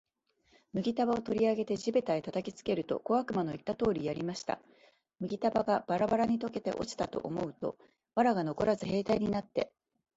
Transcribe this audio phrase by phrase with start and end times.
[0.73, 4.59] 麦束を取り上げて地べたへ叩きつけると、小悪魔の言った通りやりました。
[5.19, 7.77] 麦束がバラバラに解けて落ちたかと思うと、
[8.15, 9.71] 藁がのこらず兵隊になって、